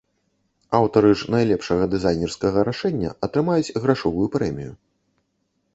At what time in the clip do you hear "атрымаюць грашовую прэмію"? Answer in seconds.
3.29-4.73